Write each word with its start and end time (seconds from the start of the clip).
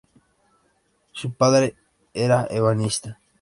Su 1.11 1.35
padre 1.35 1.75
era 2.15 2.47
ebanista. 2.49 3.19